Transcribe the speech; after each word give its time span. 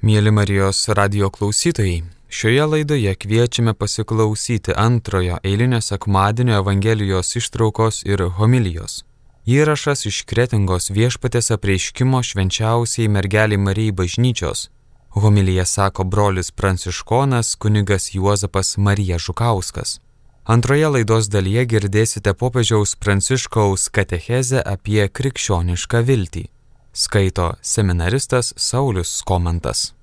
Mėly 0.00 0.30
Marijos 0.32 0.78
radio 0.96 1.28
klausytojai, 1.28 1.98
šioje 2.32 2.66
laidoje 2.66 3.10
kviečiame 3.20 3.74
pasiklausyti 3.76 4.72
antrojo 4.72 5.36
eilinio 5.44 5.80
sekmadienio 5.84 6.54
Evangelijos 6.62 7.36
ištraukos 7.36 7.98
ir 8.08 8.22
homilijos. 8.38 9.02
Įrašas 9.44 10.06
iš 10.08 10.22
kretingos 10.30 10.88
viešpatės 10.96 11.52
apreiškimo 11.52 12.22
švenčiausiai 12.24 13.10
mergeliai 13.12 13.60
Marijai 13.60 13.92
bažnyčios. 13.98 14.70
Homilija 15.20 15.66
sako 15.66 16.04
brolis 16.04 16.50
pranciškonas 16.50 17.54
kunigas 17.60 18.14
Juozapas 18.14 18.78
Marija 18.78 19.18
Žukauskas. 19.18 19.98
Antroje 20.44 20.88
laidos 20.94 21.28
dalyje 21.28 21.66
girdėsite 21.74 22.32
popiežiaus 22.32 22.96
pranciškaus 22.96 23.90
katechezę 23.92 24.64
apie 24.64 25.04
krikščionišką 25.08 26.02
viltį 26.08 26.46
skaito 26.92 27.54
seminaristas 27.62 28.54
Saulis 28.56 29.22
Komantas. 29.24 29.94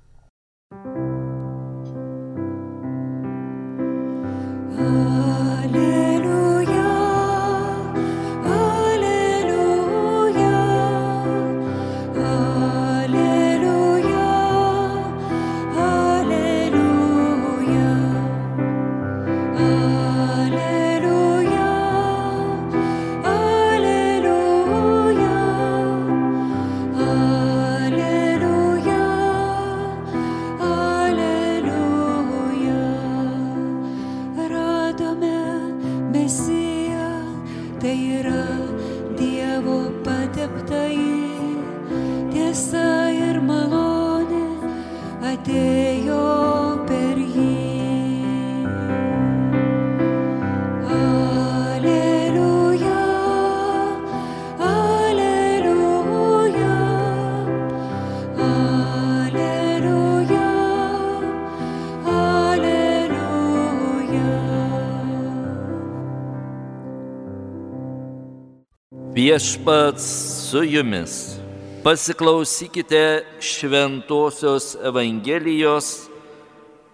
Viešpats 69.28 70.04
su 70.48 70.62
jumis. 70.64 71.36
Pasiklausykite 71.84 73.24
Šventojios 73.40 74.76
Evangelijos 74.84 76.08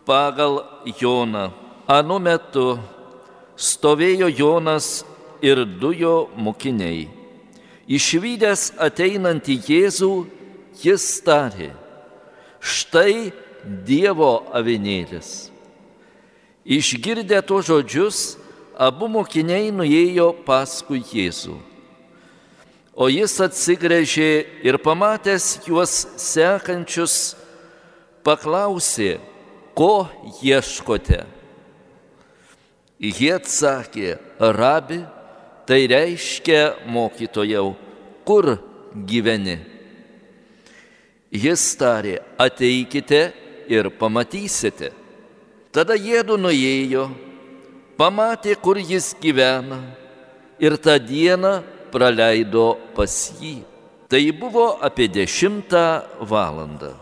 pagal 0.07 0.65
Joną. 1.01 1.53
Anu 1.87 2.19
metu 2.19 2.81
stovėjo 3.55 4.27
Jonas 4.35 5.05
ir 5.47 5.63
du 5.79 5.93
jo 5.95 6.15
mokiniai. 6.35 7.05
Išvykęs 7.87 8.65
ateinantį 8.83 9.55
Jėzų, 9.69 10.09
jis 10.83 11.05
tarė, 11.23 11.69
štai 12.59 13.31
Dievo 13.63 14.33
avinėlis. 14.51 15.53
Išgirdę 16.67 17.39
to 17.47 17.61
žodžius, 17.63 18.25
abu 18.75 19.07
mokiniai 19.07 19.71
nuėjo 19.71 20.33
paskui 20.49 21.05
Jėzų. 21.13 21.74
O 22.95 23.09
jis 23.11 23.35
atsigręžė 23.43 24.31
ir 24.63 24.79
pamatęs 24.79 25.65
juos 25.67 26.05
sekančius, 26.21 27.35
paklausė, 28.23 29.19
ko 29.75 30.07
ieškote. 30.39 31.25
Jie 33.03 33.33
atsakė, 33.35 34.15
rabi, 34.39 35.01
tai 35.67 35.81
reiškia 35.91 36.87
mokytojau, 36.87 37.75
kur 38.23 38.55
gyveni. 38.95 39.59
Jis 41.35 41.67
tarė, 41.75 42.21
ateikite 42.39 43.25
ir 43.67 43.91
pamatysite. 43.99 44.93
Tada 45.75 45.99
jėdu 45.99 46.39
nuėjo, 46.39 47.09
pamatė, 47.99 48.55
kur 48.55 48.79
jis 48.79 49.17
gyvena 49.19 49.83
ir 50.63 50.79
tą 50.79 50.95
dieną 51.03 51.57
praleido 51.95 52.75
pas 52.97 53.13
jį. 53.39 53.63
Tai 54.11 54.23
buvo 54.37 54.75
apie 54.85 55.07
dešimtą 55.09 55.85
valandą. 56.29 56.93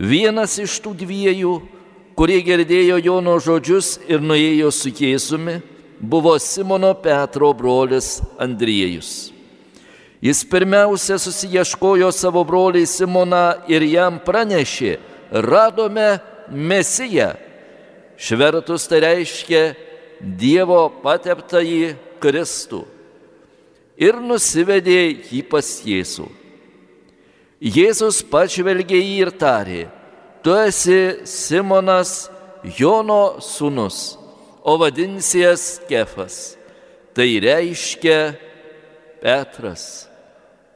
Vienas 0.00 0.58
iš 0.60 0.78
tų 0.84 0.94
dviejų, 1.02 1.54
kurie 2.18 2.40
girdėjo 2.44 2.98
Jono 3.04 3.36
žodžius 3.40 3.98
ir 4.08 4.22
nuėjo 4.24 4.70
su 4.74 4.92
Jėzumi, 4.92 5.60
buvo 6.00 6.36
Simono 6.40 6.92
Petro 6.96 7.52
brolis 7.56 8.18
Andriejus. 8.40 9.30
Jis 10.20 10.42
pirmiausia 10.44 11.16
susieškojo 11.20 12.10
savo 12.12 12.44
broliai 12.44 12.88
Simoną 12.88 13.64
ir 13.72 13.84
jam 13.88 14.20
pranešė, 14.20 14.98
radome 15.32 16.18
Mesiją. 16.52 17.32
Švertus 18.20 18.84
tai 18.90 19.00
reiškia 19.06 19.62
Dievo 20.20 20.90
pateptąjį 21.00 21.94
Kristų 22.20 22.84
ir 24.00 24.16
nusivedė 24.24 25.00
jį 25.30 25.42
pas 25.50 25.68
Jėzų. 25.84 26.26
Jėzus 27.60 28.22
pažvelgė 28.24 28.96
jį 28.96 29.16
ir 29.26 29.30
tarė, 29.36 29.82
tu 30.40 30.54
esi 30.56 31.26
Simonas 31.28 32.30
Jono 32.78 33.40
sūnus, 33.44 34.16
o 34.64 34.76
vadinsies 34.80 35.80
Kefas. 35.88 36.56
Tai 37.12 37.26
reiškia 37.42 38.20
Petras, 39.20 40.06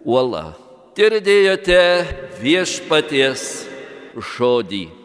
uola. 0.05 0.53
Girdėjote 0.95 1.81
viešpaties 2.43 3.47
žodį. 4.35 5.04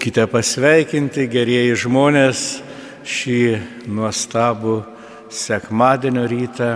Būkite 0.00 0.22
pasveikinti, 0.32 1.26
gerieji 1.28 1.74
žmonės, 1.82 2.42
šį 3.04 3.34
nuostabų 3.84 4.78
sekmadienio 5.28 6.22
rytą 6.24 6.70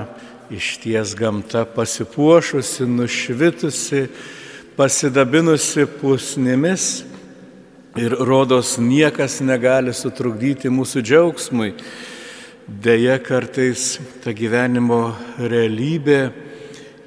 iš 0.52 0.66
ties 0.82 1.14
gamta 1.16 1.62
pasipuošusi, 1.64 2.84
nušvitusi, 2.84 4.02
pasidabinusi 4.76 5.87
pusnimis 6.02 7.06
ir 7.96 8.12
rodos 8.28 8.75
niekas 8.76 9.38
negali 9.40 9.96
sutrukdyti 9.96 10.69
mūsų 10.69 11.00
džiaugsmui. 11.00 11.70
Deja, 12.69 13.16
kartais 13.25 14.02
ta 14.20 14.37
gyvenimo 14.37 15.14
realybė 15.40 16.26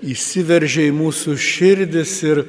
įsiveržia 0.01 0.89
į 0.89 0.97
mūsų 0.97 1.37
širdis 1.37 2.17
ir 2.25 2.41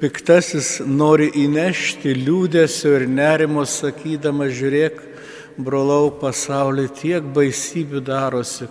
piktasis 0.00 0.78
nori 0.86 1.28
įnešti 1.42 2.14
liūdėsio 2.16 2.94
ir 2.96 3.06
nerimo, 3.08 3.66
sakydama, 3.68 4.48
žiūrėk, 4.48 4.96
brolau 5.60 6.08
pasaulį 6.20 6.86
tiek 6.96 7.26
baisybių 7.36 8.00
darosi, 8.06 8.68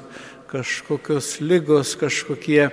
kažkokios 0.49 1.35
lygos, 1.45 1.93
kažkokie 1.99 2.71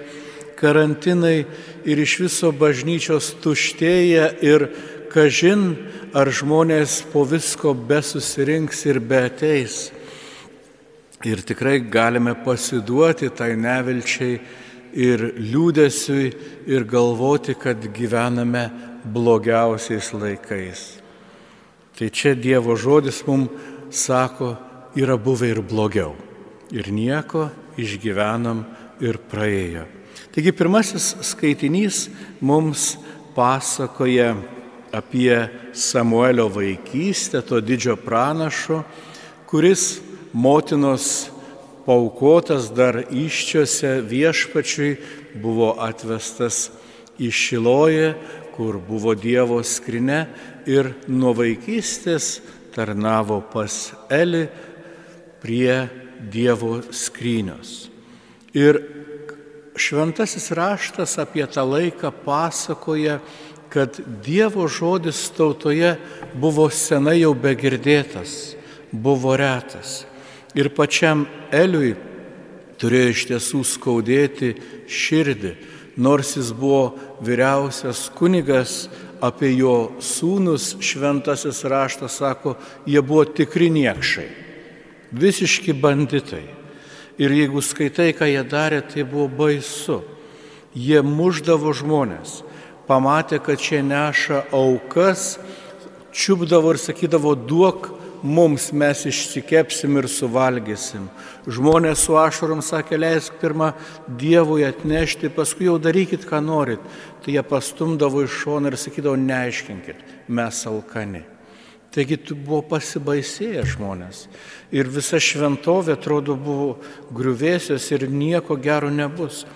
karantinai 0.56 1.44
ir 1.84 2.00
iš 2.00 2.16
viso 2.24 2.52
bažnyčios 2.56 3.34
tuštėja 3.44 4.30
ir 4.40 4.70
kažin, 5.12 5.74
ar 6.16 6.32
žmonės 6.32 7.02
po 7.12 7.26
visko 7.28 7.74
besusirinks 7.76 8.86
ir 8.88 9.00
beateis. 9.04 9.90
Ir 11.28 11.42
tikrai 11.44 11.80
galime 11.80 12.32
pasiduoti 12.44 13.28
tai 13.36 13.52
nevilčiai 13.60 14.40
ir 14.96 15.22
liūdėsiui 15.36 16.30
ir 16.72 16.86
galvoti, 16.88 17.54
kad 17.54 17.84
gyvename 17.94 18.66
blogiausiais 19.04 20.10
laikais. 20.16 20.86
Tai 21.96 22.08
čia 22.12 22.34
Dievo 22.36 22.76
žodis 22.76 23.22
mums 23.28 23.52
sako, 23.92 24.56
yra 24.96 25.16
buvę 25.20 25.52
ir 25.52 25.60
blogiau. 25.64 26.16
Ir 26.72 26.88
nieko 26.90 27.50
išgyvenom 27.78 28.64
ir 29.04 29.20
praėjo. 29.30 29.84
Taigi 30.34 30.52
pirmasis 30.52 31.14
skaitinys 31.24 32.06
mums 32.44 32.96
pasakoja 33.36 34.34
apie 34.96 35.36
Samuelio 35.72 36.48
vaikystę, 36.52 37.42
to 37.44 37.60
didžio 37.60 37.96
pranašo, 38.00 38.82
kuris 39.46 40.00
motinos 40.32 41.28
paukotas 41.86 42.68
dar 42.74 42.98
iščiose 43.06 44.00
viešpačiui 44.06 44.96
buvo 45.42 45.76
atvestas 45.80 46.70
į 47.22 47.30
Šiloje, 47.32 48.10
kur 48.56 48.80
buvo 48.82 49.14
Dievo 49.14 49.60
skrinė 49.64 50.24
ir 50.68 50.90
nuo 51.08 51.34
vaikystės 51.36 52.40
tarnavo 52.74 53.40
pas 53.52 53.92
Eli 54.10 54.46
prie 55.42 55.86
Dievo 56.32 56.80
skrynios. 56.90 57.86
Ir 58.56 58.80
šventasis 59.76 60.50
raštas 60.56 61.18
apie 61.20 61.44
tą 61.46 61.64
laiką 61.68 62.10
pasakoja, 62.24 63.20
kad 63.68 64.00
Dievo 64.24 64.66
žodis 64.72 65.26
tautoje 65.36 65.96
buvo 66.34 66.70
senai 66.72 67.20
jau 67.20 67.34
begirdėtas, 67.36 68.56
buvo 68.92 69.36
retas. 69.36 70.06
Ir 70.56 70.70
pačiam 70.72 71.26
Eliui 71.52 71.92
turėjo 72.80 73.12
iš 73.12 73.24
tiesų 73.30 73.62
skaudėti 73.68 74.54
širdį, 74.88 75.52
nors 76.00 76.34
jis 76.36 76.52
buvo 76.56 76.96
vyriausias 77.24 78.06
kunigas, 78.16 78.86
apie 79.20 79.52
jo 79.56 79.96
sūnus 80.00 80.74
šventasis 80.84 81.62
raštas 81.68 82.18
sako, 82.20 82.56
jie 82.88 83.00
buvo 83.00 83.24
tikri 83.24 83.70
niekšai, 83.72 84.28
visiški 85.12 85.76
banditai. 85.76 86.44
Ir 87.16 87.32
jeigu 87.32 87.62
skaitai, 87.64 88.10
ką 88.12 88.28
jie 88.28 88.42
darė, 88.44 88.82
tai 88.84 89.06
buvo 89.08 89.28
baisu. 89.32 90.02
Jie 90.76 91.00
muždavo 91.00 91.72
žmonės, 91.72 92.42
pamatė, 92.84 93.40
kad 93.40 93.60
čia 93.60 93.80
neša 93.80 94.42
aukas, 94.52 95.38
čiupdavo 96.12 96.74
ir 96.74 96.80
sakydavo, 96.80 97.32
duok 97.32 97.95
mums 98.26 98.72
mes 98.74 99.04
išsikepsim 99.08 99.96
ir 100.00 100.08
suvalgysim. 100.10 101.06
Žmonės 101.46 102.02
su 102.06 102.16
ašarom 102.18 102.62
sakė, 102.64 102.98
leisk 102.98 103.38
pirmą 103.40 103.70
Dievui 104.20 104.66
atnešti, 104.66 105.30
paskui 105.32 105.68
jau 105.70 105.78
darykit, 105.82 106.26
ką 106.28 106.42
norit. 106.44 106.82
Tai 107.22 107.38
jie 107.38 107.46
pastumdavo 107.46 108.26
iš 108.26 108.42
šono 108.42 108.72
ir 108.72 108.78
sakydavo, 108.80 109.16
neaiškinkit, 109.20 110.04
mes 110.28 110.60
alkani. 110.68 111.24
Taigi 111.96 112.18
buvo 112.34 112.60
pasibaisėję 112.74 113.62
žmonės. 113.72 114.26
Ir 114.74 114.90
visa 114.92 115.16
šventovė, 115.22 115.94
atrodo, 115.96 116.34
buvo 116.36 116.74
griuvėsios 117.16 117.86
ir 117.94 118.04
nieko 118.12 118.58
gero 118.60 118.90
nebus. 118.92 119.46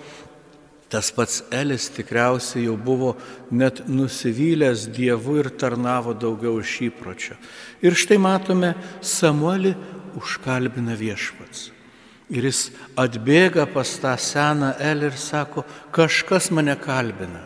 Tas 0.91 1.07
pats 1.15 1.39
Elis 1.55 1.87
tikriausiai 1.95 2.65
jau 2.65 2.75
buvo 2.75 3.13
net 3.51 3.85
nusivylęs 3.87 4.89
Dievu 4.91 5.37
ir 5.39 5.47
tarnavo 5.55 6.11
daugiau 6.11 6.57
iš 6.59 6.73
įpročio. 6.89 7.37
Ir 7.79 7.95
štai 7.95 8.17
matome, 8.19 8.73
Samuelį 8.99 9.71
užkalbina 10.19 10.97
viešpats. 10.99 11.69
Ir 12.31 12.49
jis 12.49 12.65
atbėga 12.99 13.69
pas 13.71 13.87
tą 14.03 14.17
seną 14.19 14.73
Elį 14.83 15.13
ir 15.13 15.15
sako, 15.19 15.63
kažkas 15.95 16.51
mane 16.51 16.75
kalbina, 16.79 17.45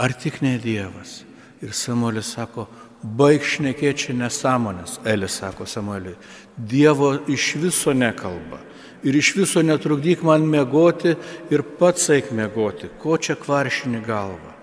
ar 0.00 0.16
tik 0.16 0.40
ne 0.40 0.56
Dievas. 0.60 1.20
Ir 1.60 1.76
Samuelis 1.76 2.32
sako, 2.32 2.64
baig 3.04 3.44
šnekėti 3.44 4.16
nesąmonės. 4.16 5.02
Elis 5.04 5.36
sako 5.40 5.68
Samueliui, 5.68 6.16
Dievo 6.56 7.12
iš 7.28 7.54
viso 7.60 7.92
nekalba 7.92 8.69
ir 9.02 9.16
iš 9.16 9.34
viso 9.36 9.62
netrukdyk 9.64 10.22
man 10.26 10.44
mėgoti 10.48 11.16
ir 11.52 11.64
pats 11.78 12.10
eik 12.12 12.32
mėgoti, 12.36 12.90
ko 13.00 13.16
čia 13.16 13.36
kvaršini 13.40 14.02
galvą. 14.04 14.54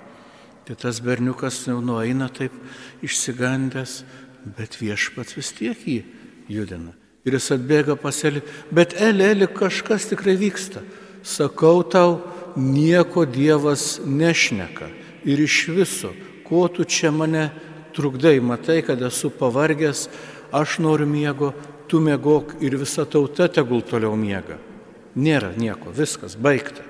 Tai 0.67 0.75
tas 0.75 0.99
berniukas 0.99 1.61
jau 1.69 1.79
nueina 1.81 2.27
taip 2.27 2.51
išsigandęs, 3.05 4.01
bet 4.57 4.77
viešpats 4.79 5.37
vis 5.37 5.51
tiek 5.55 5.83
jį 5.87 6.01
judina. 6.51 6.93
Ir 7.27 7.35
jis 7.35 7.51
atbėga 7.55 7.97
pas 7.99 8.17
Elį, 8.27 8.41
bet 8.71 8.95
Elį, 8.95 9.23
Elį 9.33 9.47
kažkas 9.55 10.07
tikrai 10.11 10.37
vyksta. 10.39 10.83
Sakau 11.27 11.81
tau, 11.83 12.21
nieko 12.55 13.25
Dievas 13.27 13.97
nešneka. 14.03 14.87
Ir 15.27 15.41
iš 15.43 15.65
viso, 15.75 16.13
ko 16.47 16.67
tu 16.71 16.85
čia 16.87 17.11
mane 17.11 17.49
trukdai, 17.95 18.37
matai, 18.39 18.79
kad 18.85 19.01
esu 19.03 19.31
pavargęs, 19.33 20.07
aš 20.55 20.77
noriu 20.83 21.07
miego, 21.09 21.51
tu 21.89 22.01
mėgok 22.03 22.57
ir 22.63 22.77
visa 22.79 23.05
tauta 23.05 23.47
tegul 23.51 23.81
toliau 23.85 24.15
miega. 24.19 24.59
Nėra 25.17 25.53
nieko, 25.57 25.91
viskas, 25.95 26.35
baigta. 26.37 26.83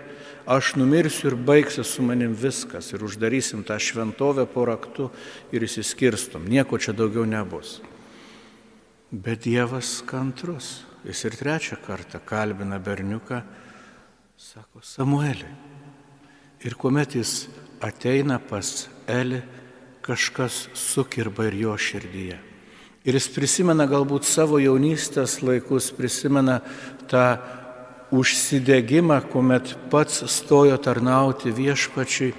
Aš 0.48 0.78
numirsiu 0.80 1.32
ir 1.32 1.36
baigsiu 1.36 1.84
su 1.84 2.04
manim 2.08 2.32
viskas 2.36 2.94
ir 2.96 3.04
uždarysim 3.04 3.66
tą 3.68 3.76
šventovę 3.84 4.46
po 4.48 4.64
raktu 4.68 5.10
ir 5.52 5.66
įsiskirstom. 5.68 6.48
Nieko 6.48 6.80
čia 6.80 6.96
daugiau 6.96 7.26
nebus. 7.28 7.82
Bet 9.12 9.44
Dievas 9.44 10.00
kantrus. 10.08 10.86
Jis 11.08 11.24
ir 11.28 11.36
trečią 11.40 11.78
kartą 11.84 12.20
kalbina 12.26 12.80
berniuką, 12.84 13.38
sako 14.36 14.82
Samuelį. 14.84 15.52
Ir 16.68 16.76
kuomet 16.76 17.16
jis 17.16 17.48
ateina 17.80 18.40
pas 18.44 18.90
Eli, 19.08 19.40
kažkas 20.04 20.68
sukirba 20.76 21.48
ir 21.48 21.60
jo 21.62 21.78
širdyje. 21.80 22.47
Ir 23.08 23.16
jis 23.16 23.30
prisimena 23.32 23.86
galbūt 23.88 24.28
savo 24.28 24.60
jaunystės 24.60 25.38
laikus, 25.40 25.94
prisimena 25.96 26.60
tą 27.08 27.38
užsidėgymą, 28.12 29.22
kuomet 29.32 29.76
pats 29.92 30.26
stojo 30.32 30.76
tarnauti 30.84 31.54
viešpačiui, 31.56 32.34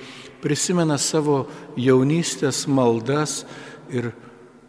prisimena 0.45 0.99
savo 1.01 1.47
jaunystės 1.81 2.67
maldas 2.69 3.47
ir 3.89 4.13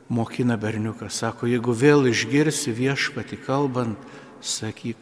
mokina 0.08 0.56
berniuką. 0.56 1.10
Sako, 1.12 1.50
jeigu 1.52 1.76
vėl 1.76 2.08
išgirsi 2.08 2.72
viešpatį 2.76 3.42
kalbant, 3.44 4.00
sakyk, 4.40 4.96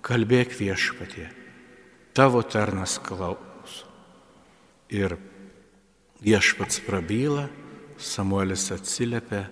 kalbėk 0.00 0.56
viešpatie, 0.56 1.28
tavo 2.16 2.40
tarnas 2.40 2.96
klauso. 3.04 3.84
Ir 4.88 5.18
viešpats 6.24 6.80
prabyla, 6.88 7.50
Samuelis 7.98 8.70
atsiliepia 8.72 9.48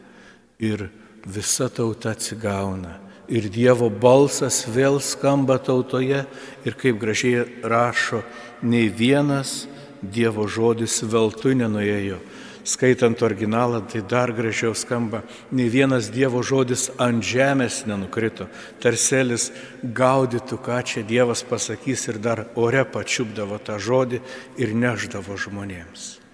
ir 0.59 0.89
visa 1.27 1.69
tauta 1.69 2.11
atsigauna. 2.15 3.01
Ir 3.27 3.49
Dievo 3.51 3.89
balsas 3.91 4.63
vėl 4.71 5.01
skamba 5.03 5.59
tautoje 5.59 6.23
ir 6.63 6.75
kaip 6.79 7.01
gražiai 7.03 7.43
rašo, 7.67 8.23
nei 8.63 8.87
vienas 8.87 9.67
Dievo 10.03 10.47
žodis 10.47 11.01
veltui 11.03 11.57
nenuėjo. 11.59 12.21
Skaitant 12.67 13.21
originalą, 13.23 13.81
tai 13.87 14.03
dar 14.03 14.33
gražiau 14.35 14.75
skamba, 14.75 15.23
nei 15.55 15.71
vienas 15.71 16.11
Dievo 16.11 16.43
žodis 16.43 16.89
ant 16.99 17.23
žemės 17.23 17.85
nenukrito. 17.87 18.49
Tarselis 18.83 19.53
gaudytų, 19.83 20.59
ką 20.63 20.83
čia 20.83 21.07
Dievas 21.07 21.43
pasakys 21.47 22.09
ir 22.11 22.19
dar 22.23 22.47
ore 22.59 22.83
pačiupdavo 22.83 23.59
tą 23.63 23.79
žodį 23.79 24.23
ir 24.59 24.75
neždavo 24.75 25.39
žmonėms. 25.39 26.26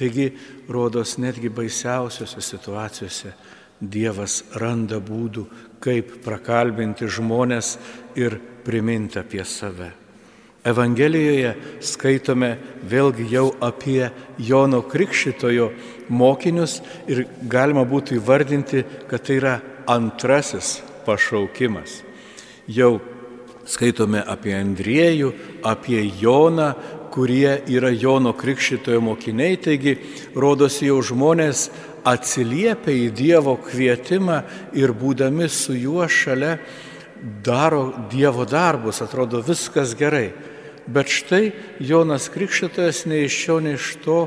Taigi, 0.00 0.30
rodos, 0.68 1.18
netgi 1.20 1.50
baisiausiose 1.52 2.40
situacijose 2.40 3.34
Dievas 3.80 4.42
randa 4.60 4.96
būdų, 5.00 5.46
kaip 5.80 6.18
prakalbinti 6.24 7.08
žmonės 7.08 7.74
ir 8.16 8.36
priminti 8.64 9.20
apie 9.20 9.44
save. 9.44 9.90
Evangelijoje 10.64 11.52
skaitome 11.84 12.50
vėlgi 12.84 13.28
jau 13.32 13.46
apie 13.64 14.10
Jono 14.40 14.82
Krikščitojo 14.84 15.70
mokinius 16.12 16.80
ir 17.08 17.26
galima 17.48 17.86
būtų 17.88 18.18
įvardinti, 18.20 18.84
kad 19.08 19.24
tai 19.24 19.38
yra 19.40 19.54
antrasis 19.88 20.78
pašaukimas. 21.06 22.02
Jau 22.68 22.98
skaitome 23.64 24.20
apie 24.20 24.52
Andriejų, 24.56 25.32
apie 25.64 26.02
Joną, 26.20 26.74
kurie 27.10 27.60
yra 27.70 27.90
Jono 27.90 28.32
Krikščitojo 28.38 29.00
mokiniai, 29.02 29.58
taigi 29.60 29.96
rodosi 30.38 30.88
jau 30.88 31.00
žmonės 31.04 31.68
atsiliepia 32.06 32.94
į 32.94 33.08
Dievo 33.16 33.56
kvietimą 33.60 34.40
ir 34.78 34.94
būdami 34.96 35.48
su 35.50 35.76
juo 35.76 36.06
šalia 36.08 36.56
daro 37.44 37.90
Dievo 38.10 38.46
darbus, 38.48 39.02
atrodo 39.02 39.42
viskas 39.44 39.94
gerai. 39.98 40.30
Bet 40.90 41.10
štai 41.12 41.50
Jonas 41.84 42.30
Krikščitojas 42.32 43.04
nei 43.10 43.26
iš 43.26 43.36
šio, 43.44 43.58
nei 43.62 43.76
iš 43.76 43.92
to 44.04 44.22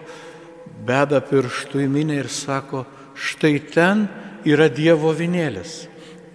beda 0.85 1.23
pirštų 1.25 1.81
į 1.83 1.89
minę 1.91 2.19
ir 2.21 2.29
sako, 2.31 2.85
štai 3.15 3.57
ten 3.73 4.05
yra 4.45 4.69
Dievo 4.69 5.11
vinėlis. 5.15 5.87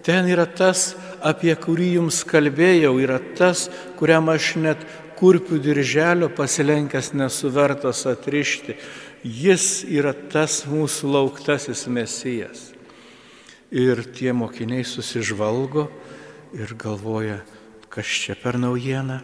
Ten 0.03 0.29
yra 0.31 0.45
tas 0.47 0.93
apie 1.25 1.53
kurį 1.59 1.93
jums 1.97 2.23
kalbėjau, 2.27 2.93
yra 3.03 3.19
tas, 3.37 3.67
kuriam 3.99 4.29
aš 4.31 4.53
net 4.59 4.85
kurpių 5.19 5.59
dirželio 5.61 6.29
pasilenkęs 6.31 7.11
nesuvertas 7.17 8.05
atrišti. 8.07 8.77
Jis 9.23 9.83
yra 9.83 10.13
tas 10.15 10.63
mūsų 10.69 11.11
lauktasis 11.11 11.85
mesijas. 11.91 12.69
Ir 13.69 14.01
tie 14.15 14.31
mokiniai 14.33 14.85
susižvalgo 14.87 15.89
ir 16.57 16.71
galvoja, 16.79 17.41
kas 17.91 18.07
čia 18.07 18.37
per 18.39 18.57
naujieną, 18.57 19.19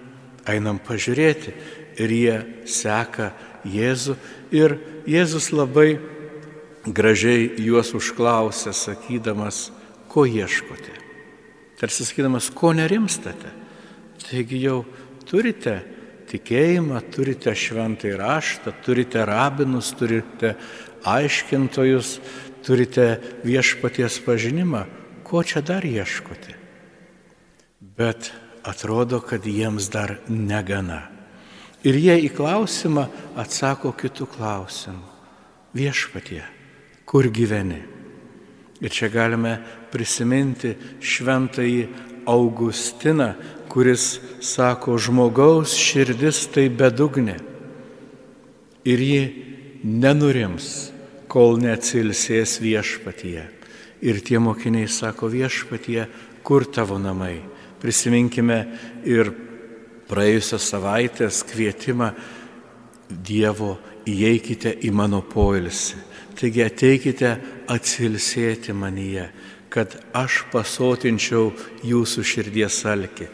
einam 0.46 0.78
pažiūrėti. 0.84 1.56
Ir 1.96 2.12
jie 2.12 2.36
seka 2.68 3.32
Jėzų 3.66 4.14
ir 4.54 4.76
Jėzus 5.10 5.50
labai 5.56 5.96
gražiai 6.86 7.48
juos 7.66 7.94
užklausė, 7.98 8.74
sakydamas, 8.76 9.72
ko 10.12 10.26
ieškote. 10.30 10.94
Tarsi 11.80 12.06
sakydamas, 12.06 12.52
ko 12.54 12.74
nerimstate. 12.78 13.52
Taigi 14.22 14.62
jau 14.64 14.84
turite 15.28 15.80
tikėjimą, 16.30 17.02
turite 17.14 17.54
šventai 17.56 18.16
raštą, 18.20 18.74
turite 18.86 19.26
rabinus, 19.28 19.92
turite 19.98 20.56
aiškintojus, 21.06 22.20
turite 22.66 23.20
viešpaties 23.46 24.20
pažinimą. 24.26 24.86
Ko 25.26 25.42
čia 25.46 25.62
dar 25.66 25.86
ieškote? 25.86 26.54
Bet 27.98 28.32
atrodo, 28.66 29.22
kad 29.22 29.46
jiems 29.46 29.90
dar 29.94 30.20
negana. 30.30 31.06
Ir 31.86 31.98
jie 32.02 32.18
į 32.26 32.32
klausimą 32.34 33.06
atsako 33.38 33.94
kitų 33.94 34.26
klausimų. 34.34 35.14
Viešpatie, 35.76 36.42
kur 37.06 37.28
gyveni? 37.30 37.82
Ir 38.82 38.92
čia 38.92 39.10
galime 39.14 39.60
prisiminti 39.94 40.74
šventąjį 41.00 41.86
Augustiną, 42.26 43.36
kuris 43.76 44.22
sako, 44.40 44.96
žmogaus 44.96 45.74
širdis 45.76 46.46
tai 46.48 46.70
bedugnė. 46.72 47.36
Ir 48.88 49.02
ji 49.04 49.24
nenurims, 49.84 50.94
kol 51.28 51.58
neatsilsės 51.60 52.62
viešpatyje. 52.64 53.44
Ir 54.08 54.22
tie 54.24 54.40
mokiniai 54.40 54.88
sako 54.88 55.28
viešpatyje, 55.34 56.06
kur 56.48 56.64
tavo 56.72 56.96
namai. 57.02 57.42
Prisiminkime 57.84 58.60
ir 59.04 59.34
praėjusios 60.08 60.70
savaitės 60.72 61.42
kvietimą 61.50 62.14
Dievo 63.06 63.76
įeikite 64.08 64.72
į 64.88 64.94
mano 64.96 65.20
poilsį. 65.28 66.00
Taigi 66.40 66.64
ateikite 66.64 67.34
atsilsėti 67.72 68.72
manyje, 68.74 69.28
kad 69.70 69.94
aš 70.16 70.46
pasotinčiau 70.52 71.52
jūsų 71.84 72.24
širdies 72.32 72.80
alkį. 72.88 73.28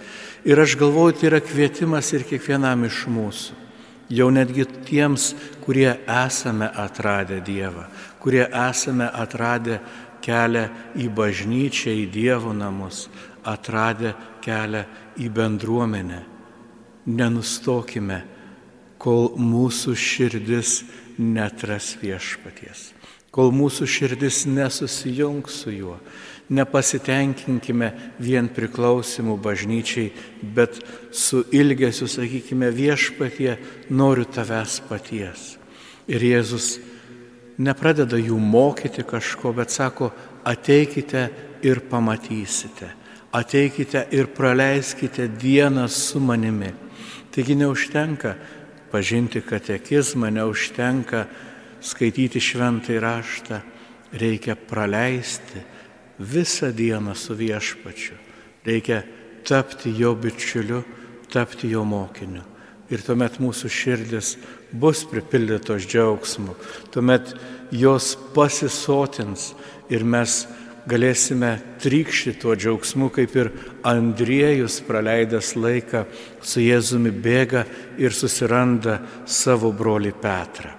Ir 0.45 0.59
aš 0.59 0.75
galvoju, 0.79 1.13
tai 1.19 1.27
yra 1.29 1.39
kvietimas 1.43 2.13
ir 2.17 2.25
kiekvienam 2.25 2.87
iš 2.87 3.03
mūsų. 3.11 3.57
Jau 4.11 4.27
netgi 4.33 4.65
tiems, 4.87 5.31
kurie 5.63 5.93
esame 6.09 6.67
atradę 6.67 7.37
Dievą, 7.45 7.85
kurie 8.19 8.43
esame 8.43 9.05
atradę 9.07 9.79
kelią 10.25 10.65
į 10.99 11.07
bažnyčią, 11.15 11.93
į 11.93 12.09
Dievo 12.11 12.51
namus, 12.57 13.05
atradę 13.47 14.15
kelią 14.43 14.83
į 15.21 15.29
bendruomenę. 15.31 16.19
Nenustokime, 17.05 18.19
kol 19.01 19.31
mūsų 19.37 19.95
širdis 19.97 20.81
netras 21.17 21.95
viešpaties, 22.01 22.91
kol 23.33 23.53
mūsų 23.55 23.87
širdis 23.89 24.43
nesusijungs 24.49 25.63
su 25.63 25.73
juo. 25.73 25.97
Nepasitenkinkime 26.51 27.91
vien 28.19 28.49
priklausimų 28.51 29.37
bažnyčiai, 29.39 30.09
bet 30.43 30.81
su 31.15 31.45
ilgesiu 31.55 32.09
sakykime 32.11 32.73
viešpatie, 32.75 33.55
noriu 33.89 34.27
tavęs 34.27 34.81
paties. 34.89 35.53
Ir 36.11 36.23
Jėzus 36.27 36.73
nepradeda 37.61 38.19
jų 38.19 38.35
mokyti 38.35 39.05
kažko, 39.07 39.55
bet 39.55 39.71
sako, 39.71 40.11
ateikite 40.43 41.29
ir 41.63 41.85
pamatysite 41.87 42.97
ateikite 43.31 44.07
ir 44.11 44.27
praleiskite 44.27 45.27
dieną 45.27 45.87
su 45.87 46.19
manimi. 46.19 46.73
Taigi 47.31 47.55
neužtenka 47.55 48.35
pažinti 48.91 49.41
katekizmą, 49.41 50.29
neužtenka 50.29 51.25
skaityti 51.81 52.41
šventai 52.43 52.99
raštą, 52.99 53.61
reikia 54.11 54.55
praleisti 54.55 55.63
visą 56.21 56.71
dieną 56.71 57.15
su 57.17 57.35
viešpačiu, 57.35 58.15
reikia 58.65 59.01
tapti 59.47 59.93
jo 59.97 60.13
bičiuliu, 60.15 60.83
tapti 61.33 61.69
jo 61.71 61.83
mokiniu. 61.87 62.45
Ir 62.91 63.03
tuomet 63.05 63.37
mūsų 63.39 63.69
širdis 63.71 64.33
bus 64.75 65.05
pripildytos 65.07 65.85
džiaugsmu, 65.87 66.57
tuomet 66.91 67.31
jos 67.71 68.17
pasisotins 68.35 69.53
ir 69.89 70.03
mes 70.03 70.43
galėsime 70.89 71.53
trykšti 71.81 72.35
tuo 72.41 72.55
džiaugsmu, 72.57 73.09
kaip 73.13 73.35
ir 73.37 73.51
Andriejus 73.87 74.81
praleidęs 74.85 75.53
laiką 75.55 76.05
su 76.41 76.63
Jėzumi 76.63 77.13
bėga 77.13 77.65
ir 78.01 78.15
susiranda 78.15 78.99
savo 79.25 79.71
brolį 79.71 80.13
Petrą. 80.21 80.73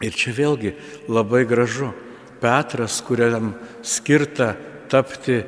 Ir 0.00 0.16
čia 0.16 0.32
vėlgi 0.32 0.72
labai 1.12 1.44
gražu. 1.44 1.90
Petras, 2.40 3.00
kuriam 3.04 3.52
skirta 3.82 4.54
tapti 4.90 5.42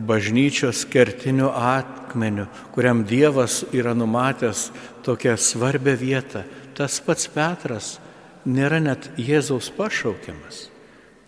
bažnyčios 0.00 0.84
kertiniu 0.88 1.50
akmeniu, 1.52 2.46
kuriam 2.74 3.04
Dievas 3.04 3.64
yra 3.72 3.94
numatęs 3.94 4.70
tokią 5.04 5.36
svarbę 5.36 5.96
vietą, 5.96 6.44
tas 6.74 7.00
pats 7.04 7.28
Petras 7.28 7.98
nėra 8.46 8.80
net 8.80 9.10
Jėzaus 9.20 9.70
pašaukiamas. 9.76 10.68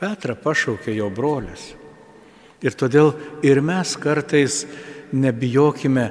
Petrą 0.01 0.35
pašaukė 0.35 0.97
jo 0.97 1.11
brolis. 1.15 1.73
Ir 2.63 2.75
todėl 2.79 3.13
ir 3.47 3.61
mes 3.63 3.95
kartais 3.99 4.63
nebijokime 5.13 6.07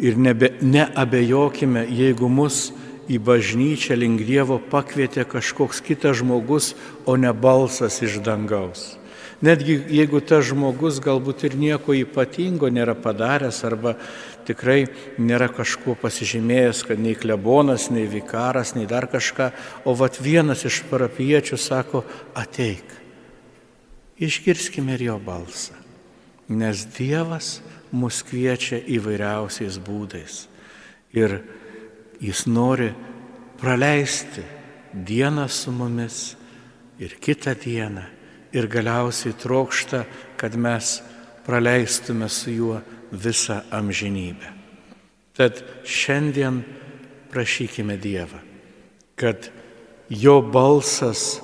ir 0.00 0.16
nebe, 0.16 0.54
neabejokime, 0.62 1.84
jeigu 1.92 2.28
mus 2.28 2.70
į 3.10 3.18
bažnyčią 3.26 3.98
link 3.98 4.22
Dievo 4.26 4.60
pakvietė 4.70 5.26
kažkoks 5.26 5.82
kitas 5.82 6.20
žmogus, 6.22 6.74
o 7.04 7.18
ne 7.18 7.32
balsas 7.34 7.98
iš 8.06 8.20
dangaus. 8.22 8.94
Netgi 9.40 9.78
jeigu 9.88 10.20
tas 10.20 10.44
žmogus 10.50 11.00
galbūt 11.00 11.46
ir 11.48 11.56
nieko 11.56 11.96
ypatingo 11.96 12.68
nėra 12.68 12.92
padaręs 12.92 13.62
arba 13.64 13.94
tikrai 14.44 14.84
nėra 15.16 15.48
kažkuo 15.48 15.96
pasižymėjęs, 15.96 16.84
kad 16.84 17.00
nei 17.00 17.16
klebonas, 17.16 17.88
nei 17.88 18.04
vikaras, 18.04 18.74
nei 18.76 18.84
dar 18.86 19.08
kažką, 19.08 19.50
o 19.88 19.96
vat 19.96 20.20
vienas 20.20 20.66
iš 20.68 20.82
parapiečių 20.92 21.56
sako, 21.56 22.04
ateik 22.36 23.00
išgirskime 24.20 24.94
ir 24.98 25.06
jo 25.08 25.16
balsą. 25.24 25.74
Nes 26.52 26.84
Dievas 26.98 27.60
mus 27.92 28.20
kviečia 28.26 28.82
įvairiausiais 28.84 29.78
būdais. 29.80 30.44
Ir 31.16 31.40
jis 32.20 32.46
nori 32.46 32.92
praleisti 33.60 34.44
dieną 34.94 35.48
su 35.48 35.72
mumis 35.72 36.36
ir 36.98 37.16
kitą 37.20 37.54
dieną. 37.54 38.02
Ir 38.52 38.66
galiausiai 38.66 39.32
trokšta, 39.38 40.04
kad 40.36 40.56
mes 40.58 41.02
praleistume 41.46 42.28
su 42.28 42.50
juo 42.50 42.80
visą 43.12 43.60
amžinybę. 43.70 44.48
Tad 45.38 45.62
šiandien 45.86 46.64
prašykime 47.30 47.94
Dievą, 47.96 48.40
kad 49.14 49.50
jo 50.10 50.40
balsas 50.42 51.38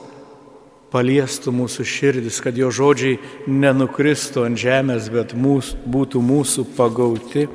paliestų 0.90 1.54
mūsų 1.54 1.87
širdis, 1.87 2.40
kad 2.42 2.59
jo 2.59 2.73
žodžiai 2.75 3.21
nenukristų 3.47 4.47
ant 4.49 4.59
žemės, 4.59 5.11
bet 5.12 5.35
mūsų, 5.35 5.78
būtų 5.87 6.23
mūsų 6.23 6.66
pagauti 6.76 7.47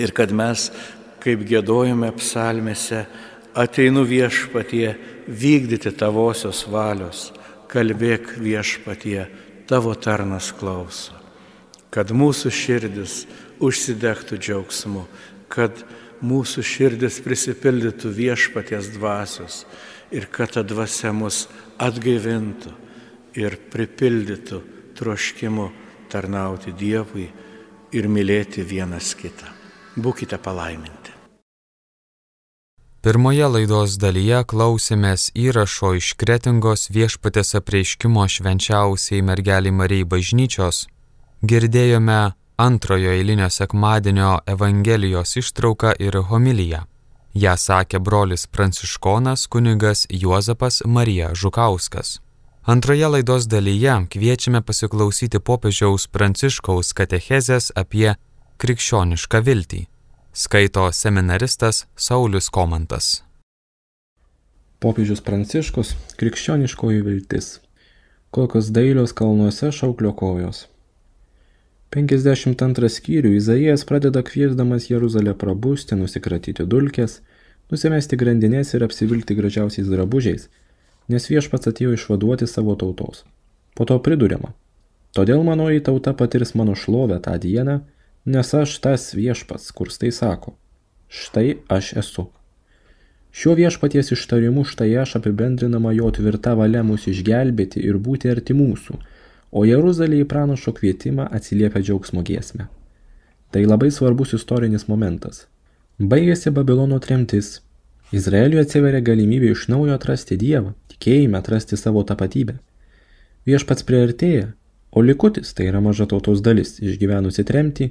ir 0.00 0.12
kad 0.16 0.32
mes, 0.32 0.70
kaip 1.26 1.42
gėdojame 1.42 2.12
psalmėse, 2.14 3.02
ateinu 3.58 4.04
viešpatie 4.06 4.94
vykdyti 5.26 5.90
tavosios 5.98 6.62
valios, 6.70 7.32
kalbėk 7.66 8.36
viešpatie, 8.38 9.26
tavo 9.66 9.96
tarnas 9.98 10.52
klauso, 10.54 11.16
kad 11.90 12.12
mūsų 12.14 12.52
širdis 12.54 13.24
užsidegtų 13.58 14.38
džiaugsmu, 14.38 15.02
kad 15.50 15.82
mūsų 16.22 16.62
širdis 16.62 17.18
prisipildytų 17.24 18.12
viešpaties 18.14 18.92
dvasios 18.94 19.64
ir 20.14 20.28
kad 20.30 20.54
ta 20.54 20.62
dvasia 20.62 21.10
mus 21.12 21.46
atgaivintų 21.82 22.72
ir 23.36 23.58
pripildytų 23.72 24.62
troškimu 24.96 25.66
tarnauti 26.12 26.72
Dievui 26.72 27.26
ir 27.96 28.08
mylėti 28.08 28.62
vienas 28.62 29.12
kitą. 29.18 29.50
Būkite 29.96 30.38
palaiminti. 30.38 31.15
Pirmoje 33.06 33.46
laidos 33.46 33.92
dalyje 34.02 34.40
klausėmės 34.50 35.28
įrašo 35.38 35.92
iš 35.94 36.08
Kretingos 36.18 36.88
viešpatės 36.90 37.54
apreiškimo 37.60 38.24
švenčiausiai 38.34 39.22
mergeliai 39.22 39.70
Marijai 39.70 40.08
bažnyčios. 40.10 40.80
Girdėjome 41.38 42.18
antrojo 42.66 43.14
eilinio 43.14 43.46
sekmadienio 43.46 44.32
Evangelijos 44.56 45.36
ištrauką 45.38 45.94
ir 46.02 46.18
homiliją. 46.32 46.82
Ja 47.30 47.54
sakė 47.54 48.02
brolis 48.02 48.48
pranciškonas 48.50 49.46
kunigas 49.46 50.08
Juozapas 50.10 50.82
Marija 50.84 51.30
Žukauskas. 51.30 52.16
Antroje 52.66 53.06
laidos 53.06 53.46
dalyje 53.46 54.00
kviečiame 54.10 54.66
pasiklausyti 54.66 55.38
popiežiaus 55.38 56.10
pranciškaus 56.10 56.90
katechezės 56.90 57.70
apie 57.78 58.16
krikščionišką 58.58 59.46
viltį. 59.46 59.86
Skaito 60.38 60.92
seminaristas 60.92 61.86
Saulis 61.96 62.48
Komantas. 62.48 63.22
Popiežius 64.78 65.22
pranciškus- 65.24 65.94
krikščioniškoji 66.20 67.00
viltis. 67.06 67.46
Kokios 68.30 68.68
dailios 68.68 69.14
kalnuose 69.16 69.70
šauklio 69.72 70.12
kojos. 70.12 70.66
52 71.90 72.92
skyrių 72.98 73.32
Izaijas 73.38 73.86
pradeda 73.88 74.22
kviesdamas 74.22 74.90
Jeruzalę 74.90 75.34
prabusti, 75.34 75.96
nusikratyti 75.96 76.68
dulkės, 76.68 77.20
nusimesti 77.72 78.20
grandinės 78.20 78.74
ir 78.74 78.84
apsivilti 78.84 79.40
gražiausiais 79.40 79.88
drabužiais, 79.88 80.48
nes 81.08 81.32
viešpats 81.32 81.72
atėjo 81.72 81.96
išvaduoti 81.96 82.46
savo 82.46 82.76
tautos. 82.76 83.24
Po 83.74 83.88
to 83.88 83.98
priduriama. 83.98 84.52
Todėl 85.16 85.42
manoji 85.42 85.80
tauta 85.80 86.12
patirs 86.12 86.54
mano 86.54 86.74
šlovę 86.76 87.22
tą 87.24 87.40
dieną, 87.40 87.80
nes 88.26 88.54
aš 88.54 88.78
tas 88.82 89.12
viešpats, 89.14 89.70
kur 89.70 89.88
tai 89.88 90.10
sako. 90.12 90.56
Štai 91.08 91.56
aš 91.70 91.92
esu. 92.02 92.26
Šiuo 93.36 93.54
viešpaties 93.54 94.10
ištarimu 94.16 94.64
štai 94.64 94.96
aš 94.98 95.16
apibendrinama 95.18 95.92
jo 95.92 96.10
tvirta 96.10 96.54
valia 96.58 96.82
mus 96.82 97.06
išgelbėti 97.06 97.82
ir 97.84 97.98
būti 98.02 98.32
arti 98.32 98.56
mūsų, 98.56 98.96
o 99.52 99.64
Jeruzalė 99.68 100.22
į 100.24 100.28
pranašo 100.30 100.72
kvietimą 100.74 101.28
atsiliepia 101.38 101.82
džiaugsmo 101.84 102.24
giesmę. 102.26 102.66
Tai 103.52 103.62
labai 103.64 103.92
svarbus 103.94 104.34
istorinis 104.34 104.88
momentas. 104.88 105.44
Baigėsi 106.00 106.50
Babilono 106.50 106.98
tremtis. 106.98 107.60
Izraeliui 108.12 108.62
atsiveria 108.62 109.02
galimybė 109.04 109.52
iš 109.52 109.66
naujo 109.70 109.94
atrasti 109.94 110.38
Dievą, 110.40 110.74
tikėjime 110.90 111.38
atrasti 111.38 111.78
savo 111.78 112.02
tapatybę. 112.06 112.58
Viešpats 113.46 113.86
priartėja, 113.86 114.50
o 114.90 115.02
likutis, 115.02 115.52
tai 115.54 115.68
yra 115.70 115.80
maža 115.84 116.08
tautos 116.10 116.42
dalis, 116.42 116.76
išgyvenusi 116.82 117.44
tremtį, 117.46 117.90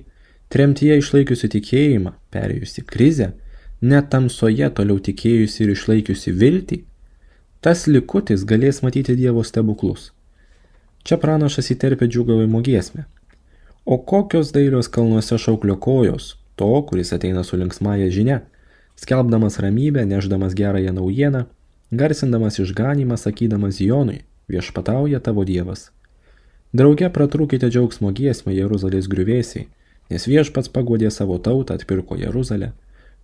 tremtyje 0.55 0.99
išlaikiusi 1.01 1.49
tikėjimą, 1.51 2.15
perėjusi 2.31 2.85
krizę, 2.87 3.33
net 3.83 4.07
tamsoje 4.13 4.69
toliau 4.77 5.01
tikėjusi 5.03 5.65
ir 5.65 5.73
išlaikiusi 5.73 6.31
viltį, 6.31 6.77
tas 7.59 7.87
likutis 7.91 8.45
galės 8.47 8.79
matyti 8.85 9.17
Dievo 9.19 9.43
stebuklus. 9.43 10.13
Čia 11.05 11.19
pranašas 11.21 11.69
įterpia 11.75 12.07
džiugavimo 12.07 12.63
giesmę. 12.65 13.03
O 13.85 13.99
kokios 14.01 14.49
dailios 14.55 14.87
kalnuose 14.89 15.37
šauklio 15.37 15.75
kojos, 15.77 16.31
to, 16.55 16.71
kuris 16.89 17.11
ateina 17.13 17.43
su 17.43 17.59
linksmąją 17.59 18.07
žinia, 18.09 18.39
skelbdamas 18.97 19.59
ramybę, 19.59 20.05
neždamas 20.05 20.55
gerąją 20.57 20.93
naujieną, 20.95 21.43
garsindamas 21.91 22.59
išganimą, 22.63 23.17
sakydamas 23.17 23.79
Jonui, 23.83 24.23
viešpatauja 24.49 25.19
tavo 25.19 25.43
Dievas. 25.45 25.91
Drauge 26.73 27.11
pratrūkite 27.11 27.69
džiaugsmo 27.69 28.09
giesmę 28.15 28.55
Jeruzalės 28.55 29.05
griuvėsiai, 29.11 29.67
nes 30.11 30.27
viešpats 30.29 30.69
pagodė 30.69 31.11
savo 31.11 31.37
tautą, 31.39 31.77
atpirko 31.79 32.17
Jeruzalę, 32.19 32.71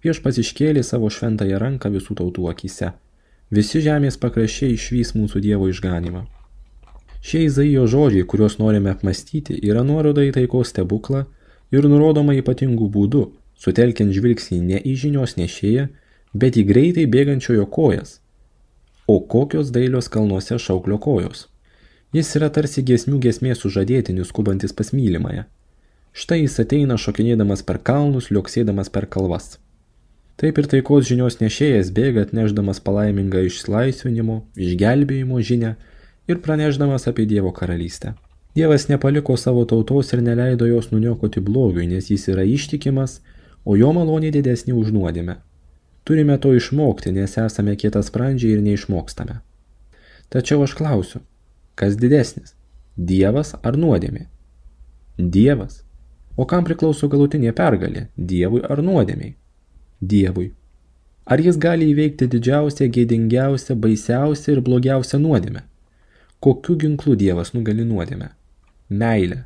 viešpats 0.03 0.41
iškėlė 0.41 0.83
savo 0.83 1.09
šventąją 1.13 1.59
ranką 1.61 1.91
visų 1.93 2.17
tautų 2.21 2.49
akise. 2.51 2.93
Visi 3.51 3.81
žemės 3.83 4.17
pakraščiai 4.17 4.77
išvys 4.77 5.13
mūsų 5.17 5.41
Dievo 5.43 5.67
išganimą. 5.67 6.23
Šie 7.21 7.43
Izaijo 7.45 7.85
žodžiai, 7.85 8.25
kuriuos 8.25 8.57
norime 8.57 8.89
apmastyti, 8.95 9.59
yra 9.61 9.83
nuoroda 9.85 10.23
į 10.25 10.31
taikos 10.39 10.71
stebuklą 10.73 11.25
ir 11.75 11.85
nurodoma 11.85 12.33
ypatingų 12.39 12.87
būdų, 12.95 13.27
sutelkiant 13.61 14.15
žvilgsnį 14.15 14.59
ne 14.71 14.79
į 14.81 14.95
žinios 15.03 15.37
nešėją, 15.37 15.87
bet 16.33 16.57
į 16.57 16.65
greitai 16.71 17.05
bėgančiojo 17.05 17.67
kojas. 17.69 18.17
O 19.05 19.19
kokios 19.19 19.69
dailios 19.75 20.09
kalnuose 20.09 20.57
šauklio 20.57 20.97
kojos? 20.97 21.47
Jis 22.15 22.33
yra 22.39 22.49
tarsi 22.49 22.81
giesmių 22.87 23.19
giesmės 23.23 23.61
sužadėtinis 23.63 24.31
skubantis 24.31 24.73
pas 24.73 24.89
mylimąją. 24.95 25.45
Štai 26.11 26.41
jis 26.41 26.57
ateina 26.59 26.97
šokinėdamas 26.99 27.63
per 27.63 27.79
kalnus, 27.87 28.27
liuksėdamas 28.35 28.91
per 28.91 29.07
kalvas. 29.07 29.55
Taip 30.41 30.57
ir 30.57 30.67
taikos 30.67 31.05
žinios 31.07 31.37
nešėjas 31.39 31.91
bėga 31.95 32.25
atneždamas 32.25 32.81
palaimingą 32.83 33.45
išlaisvinimo, 33.47 34.41
išgelbėjimo 34.57 35.39
žinę 35.39 35.75
ir 36.27 36.41
praneždamas 36.43 37.07
apie 37.07 37.27
Dievo 37.29 37.53
karalystę. 37.55 38.15
Dievas 38.55 38.89
nepaliko 38.89 39.37
savo 39.37 39.63
tautos 39.65 40.11
ir 40.11 40.23
neleido 40.25 40.67
jos 40.67 40.89
nuniokoti 40.91 41.39
blogiui, 41.39 41.87
nes 41.87 42.09
jis 42.11 42.27
yra 42.33 42.43
ištikimas, 42.43 43.21
o 43.63 43.77
jo 43.79 43.93
malonė 43.95 44.33
didesnė 44.35 44.73
už 44.75 44.91
nuodėmę. 44.91 45.37
Turime 46.03 46.35
to 46.41 46.51
išmokti, 46.57 47.13
nes 47.15 47.37
esame 47.37 47.77
kietas 47.77 48.09
sprandžiai 48.11 48.57
ir 48.57 48.65
neišmokstame. 48.65 49.37
Tačiau 50.33 50.65
aš 50.65 50.75
klausiu, 50.75 51.21
kas 51.75 51.95
didesnis- 51.95 52.57
Dievas 53.11 53.53
ar 53.63 53.77
nuodėmė? 53.77 54.25
Dievas. 55.17 55.83
O 56.37 56.45
kam 56.47 56.63
priklauso 56.67 57.09
galutinė 57.11 57.51
pergalė- 57.51 58.07
Dievui 58.31 58.61
ar 58.63 58.81
nuodėmiai? 58.81 59.35
Dievui. 60.01 60.51
Ar 61.25 61.39
jis 61.39 61.57
gali 61.57 61.91
įveikti 61.93 62.27
didžiausią, 62.27 62.87
gėdingiausią, 62.95 63.75
baisiausią 63.75 64.55
ir 64.55 64.61
blogiausią 64.61 65.19
nuodėmę? 65.19 65.61
Kokiu 66.39 66.75
ginklu 66.75 67.15
Dievas 67.15 67.53
nugali 67.53 67.85
nuodėmę? 67.85 68.29
Meilė. 68.89 69.43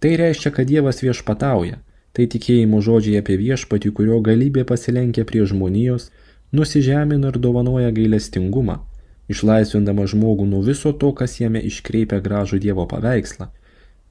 Tai 0.00 0.16
reiškia, 0.18 0.50
kad 0.50 0.66
Dievas 0.66 0.98
viešpatauja. 1.04 1.78
Tai 2.12 2.26
tikėjimo 2.26 2.80
žodžiai 2.82 3.20
apie 3.22 3.36
viešpatį, 3.40 3.92
kurio 3.96 4.18
galybė 4.20 4.64
pasilenkia 4.68 5.24
prie 5.24 5.44
žmonijos, 5.46 6.10
nusižemina 6.52 7.30
ir 7.30 7.38
dovanoja 7.38 7.92
gailestingumą, 7.94 8.80
išlaisvindama 9.32 10.04
žmogų 10.10 10.48
nuo 10.50 10.60
viso 10.66 10.92
to, 10.92 11.12
kas 11.16 11.38
jame 11.40 11.62
iškreipia 11.70 12.18
gražų 12.20 12.58
Dievo 12.66 12.84
paveikslą. 12.90 13.48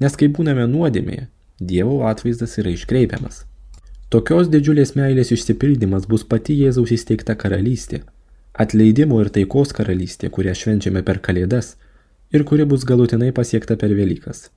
Nes 0.01 0.17
kai 0.17 0.31
būname 0.33 0.65
nuodėmėje, 0.71 1.27
Dievo 1.61 2.01
atvaizdas 2.09 2.57
yra 2.57 2.73
iškreipiamas. 2.73 3.45
Tokios 4.11 4.49
didžiulės 4.51 4.95
meilės 4.97 5.31
išsipildymas 5.31 6.09
bus 6.09 6.25
pati 6.27 6.57
Jėzaus 6.57 6.91
įsteigta 6.97 7.37
karalystė, 7.39 8.01
atleidimo 8.53 9.21
ir 9.21 9.29
taikos 9.31 9.71
karalystė, 9.77 10.33
kurią 10.33 10.57
švenčiame 10.57 11.05
per 11.05 11.21
Kalėdas– 11.23 11.75
ir 12.31 12.43
kuri 12.43 12.65
bus 12.69 12.85
galutinai 12.85 13.31
pasiekta 13.31 13.75
per 13.77 13.93
Velykas. 13.95 14.49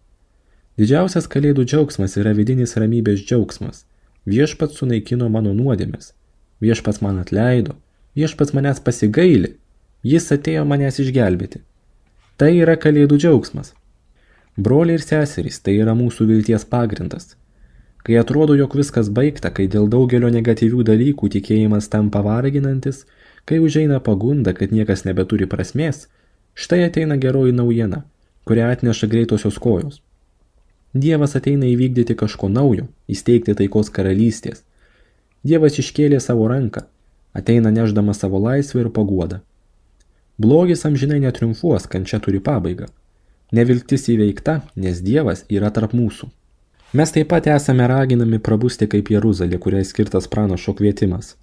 Didžiausias 0.79 1.27
kalėdų 1.31 1.67
džiaugsmas 1.71 2.17
yra 2.19 2.33
vidinis 2.35 2.75
ramybės 2.79 3.23
džiaugsmas. 3.23 3.85
Viešpats 4.27 4.81
sunaikino 4.81 5.29
mano 5.31 5.53
nuodėmės. 5.55 6.13
Viešpats 6.63 7.03
man 7.05 7.21
atleido. 7.23 7.77
Viešpats 8.19 8.55
manęs 8.57 8.81
pasigaili. 8.83 9.55
Jis 10.03 10.31
atėjo 10.35 10.65
manęs 10.67 11.01
išgelbėti. 11.03 11.63
Tai 12.39 12.51
yra 12.55 12.75
kalėdų 12.81 13.19
džiaugsmas. 13.23 13.75
Broliai 14.57 15.01
ir 15.01 15.03
seserys, 15.03 15.61
tai 15.61 15.77
yra 15.83 15.95
mūsų 15.99 16.29
vilties 16.31 16.65
pagrindas. 16.71 17.35
Kai 18.05 18.19
atrodo, 18.21 18.55
jog 18.55 18.77
viskas 18.77 19.09
baigta, 19.09 19.51
kai 19.51 19.67
dėl 19.69 19.89
daugelio 19.91 20.29
negatyvių 20.31 20.85
dalykų 20.91 21.31
tikėjimas 21.37 21.89
tampa 21.91 22.21
varginantis, 22.23 23.07
kai 23.49 23.59
užeina 23.59 23.99
pagunda, 24.01 24.53
kad 24.53 24.71
niekas 24.71 25.07
nebeturi 25.09 25.49
prasmės, 25.51 26.07
Štai 26.55 26.85
ateina 26.87 27.17
geroji 27.19 27.53
naujiena, 27.53 28.05
kurią 28.47 28.69
atneša 28.71 29.07
greitosios 29.11 29.57
kojos. 29.59 29.97
Dievas 30.95 31.33
ateina 31.35 31.67
įvykdyti 31.67 32.15
kažko 32.15 32.47
naujo, 32.47 32.85
įsteigti 33.11 33.57
taikos 33.59 33.91
karalystės. 33.97 34.63
Dievas 35.43 35.81
iškėlė 35.83 36.21
savo 36.23 36.47
ranką, 36.53 36.85
ateina 37.35 37.73
neždama 37.75 38.15
savo 38.15 38.39
laisvę 38.45 38.85
ir 38.85 38.91
paguodą. 38.95 39.41
Blogis 40.39 40.87
amžinai 40.87 41.19
netriumfuos, 41.27 41.89
kančia 41.91 42.23
turi 42.23 42.39
pabaigą. 42.39 42.87
Neviltis 43.55 44.09
įveikta, 44.11 44.63
nes 44.75 44.99
Dievas 45.05 45.45
yra 45.53 45.69
tarp 45.71 45.93
mūsų. 45.95 46.27
Mes 46.99 47.13
taip 47.15 47.29
pat 47.31 47.47
esame 47.53 47.85
raginami 47.91 48.41
prabusti 48.43 48.89
kaip 48.91 49.13
Jeruzalė, 49.13 49.61
kuriai 49.63 49.85
skirtas 49.87 50.27
pranašo 50.33 50.75
kvietimas. 50.79 51.35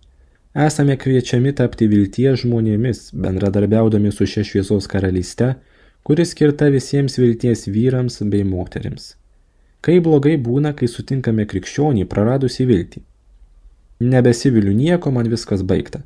Esame 0.65 0.97
kviečiami 1.00 1.54
tapti 1.56 1.88
vilties 1.88 2.41
žmonėmis, 2.41 3.00
bendradarbiaudami 3.15 4.12
su 4.12 4.28
šia 4.28 4.43
šviesos 4.50 4.89
karalyste, 4.91 5.54
kuri 6.04 6.26
skirta 6.28 6.67
visiems 6.74 7.15
vilties 7.21 7.69
vyrams 7.71 8.19
bei 8.34 8.43
moterims. 8.47 9.13
Kai 9.80 10.02
blogai 10.04 10.36
būna, 10.50 10.74
kai 10.76 10.89
sutinkame 10.91 11.45
krikščionį 11.47 12.10
praradusi 12.12 12.67
viltį. 12.67 13.06
Nebesiviliu 14.12 14.76
nieko, 14.76 15.13
man 15.15 15.32
viskas 15.32 15.63
baigta. 15.63 16.04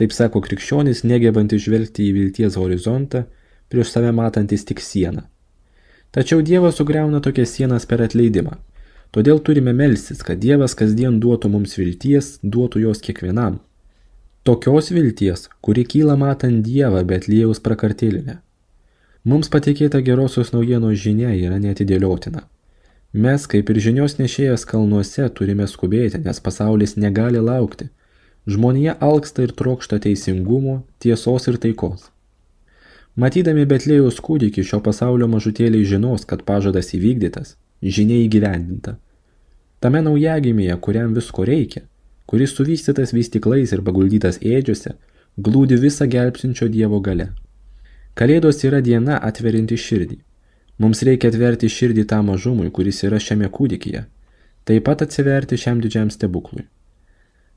Taip 0.00 0.16
sako 0.16 0.40
krikščionis, 0.48 1.04
negebantis 1.04 1.66
žvelgti 1.66 2.08
į 2.08 2.16
vilties 2.20 2.56
horizontą, 2.56 3.26
prieš 3.68 3.92
save 3.92 4.16
matantis 4.16 4.64
tik 4.64 4.80
sieną. 4.80 5.26
Tačiau 6.12 6.44
Dievas 6.44 6.76
sugriauna 6.76 7.22
tokias 7.24 7.56
sienas 7.56 7.88
per 7.88 8.04
atleidimą. 8.04 8.58
Todėl 9.12 9.40
turime 9.44 9.72
melstis, 9.76 10.22
kad 10.24 10.40
Dievas 10.40 10.76
kasdien 10.76 11.18
duotų 11.20 11.50
mums 11.52 11.76
vilties, 11.80 12.38
duotų 12.42 12.86
jos 12.86 13.00
kiekvienam, 13.04 13.60
Tokios 14.44 14.90
vilties, 14.90 15.48
kuri 15.62 15.84
kyla 15.86 16.16
matant 16.18 16.64
Dievą 16.66 17.04
Betlėjaus 17.06 17.60
prakartėlinę. 17.62 18.40
Mums 19.22 19.46
patikėta 19.52 20.00
gerosios 20.02 20.48
naujienos 20.50 20.96
žinia 20.98 21.30
yra 21.30 21.60
netidėliotina. 21.62 22.42
Mes, 23.14 23.44
kaip 23.46 23.70
ir 23.70 23.78
žinios 23.84 24.16
nešėjas 24.18 24.64
kalnuose, 24.66 25.28
turime 25.38 25.68
skubėti, 25.70 26.18
nes 26.24 26.42
pasaulis 26.42 26.96
negali 26.98 27.38
laukti. 27.38 27.86
Žmonija 28.50 28.96
alksta 28.98 29.46
ir 29.46 29.54
trokšta 29.54 30.00
teisingumo, 30.02 30.80
tiesos 30.98 31.46
ir 31.46 31.60
taikos. 31.62 32.10
Matydami 33.12 33.66
Betlėjus 33.68 34.22
kūdikį 34.24 34.62
šio 34.64 34.78
pasaulio 34.80 35.26
mažutėliai 35.28 35.84
žinos, 35.84 36.22
kad 36.24 36.46
pažadas 36.48 36.94
įvykdytas, 36.96 37.58
žinia 37.84 38.22
įgyvendinta. 38.24 38.94
Tame 39.84 40.00
naujagimėje, 40.00 40.78
kuriam 40.80 41.12
visko 41.12 41.44
reikia, 41.44 41.82
kuris 42.24 42.54
suvystytas 42.56 43.12
vystiklais 43.12 43.74
ir 43.76 43.82
paguldytas 43.84 44.38
ėdžiuose, 44.40 44.94
glūdi 45.36 45.76
visą 45.82 46.06
gelbsinčio 46.08 46.70
Dievo 46.72 47.02
gale. 47.04 47.34
Kalėdos 48.16 48.64
yra 48.64 48.80
diena 48.80 49.18
atverinti 49.20 49.76
širdį. 49.76 50.16
Mums 50.80 51.04
reikia 51.04 51.28
atverti 51.28 51.68
širdį 51.68 52.06
tam 52.08 52.30
mažumui, 52.32 52.70
kuris 52.72 53.02
yra 53.04 53.18
šiame 53.20 53.50
kūdikyje, 53.52 54.06
taip 54.64 54.86
pat 54.88 55.04
atsiverti 55.04 55.58
šiam 55.60 55.84
didžiam 55.84 56.08
stebuklui. 56.08 56.64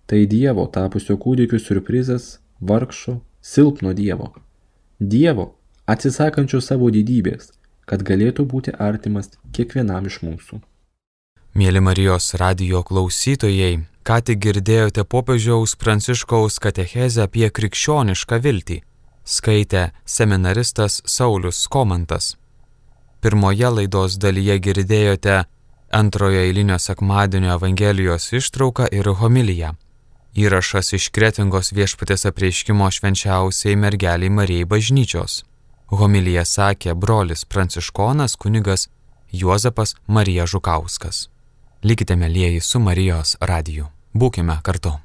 Tai 0.05 0.19
Dievo 0.27 0.67
tapusio 0.67 1.15
kūdikių 1.15 1.61
surprizas, 1.63 2.41
vargšo, 2.59 3.21
silpno 3.39 3.95
Dievo. 3.95 4.33
Dievo, 4.99 5.57
atsisakančio 5.91 6.61
savo 6.63 6.87
didybės, 6.87 7.51
kad 7.85 8.03
galėtų 8.07 8.45
būti 8.47 8.71
artimas 8.79 9.27
kiekvienam 9.51 10.07
iš 10.07 10.21
mūsų. 10.23 10.61
Mėly 11.55 11.81
Marijos 11.83 12.33
radio 12.39 12.81
klausytojai, 12.83 13.83
ką 14.07 14.21
tik 14.23 14.39
girdėjote 14.39 15.03
popiežiaus 15.03 15.75
Pranciškaus 15.75 16.59
katechezę 16.63 17.27
apie 17.27 17.49
krikščionišką 17.49 18.39
viltį. 18.39 18.81
Skaitė 19.25 19.91
seminaristas 20.05 21.01
Saulis 21.05 21.65
Komantas. 21.67 22.35
Pirmoje 23.19 23.71
laidos 23.75 24.19
dalyje 24.21 24.59
girdėjote 24.59 25.43
antrojo 25.91 26.39
eilinio 26.39 26.77
sekmadienio 26.79 27.55
Evangelijos 27.55 28.31
ištrauką 28.31 28.87
ir 28.91 29.09
homiliją. 29.19 29.75
Įrašas 30.35 30.91
iš 30.97 31.05
Kretingos 31.15 31.71
viešpatės 31.71 32.25
apreiškimo 32.27 32.89
švenčiausiai 32.91 33.77
mergeliai 33.79 34.27
Marijai 34.27 34.67
bažnyčios. 34.67 35.45
Homiliją 35.87 36.43
sakė 36.43 36.91
brolis 36.91 37.45
pranciškonas 37.45 38.35
kunigas 38.35 38.89
Juozapas 39.31 39.95
Marija 40.07 40.43
Žukauskas. 40.43 41.29
Likite 41.87 42.19
mėlyjeji 42.19 42.59
su 42.59 42.83
Marijos 42.83 43.37
radiju. 43.39 43.87
Būkime 44.11 44.59
kartu. 44.63 44.97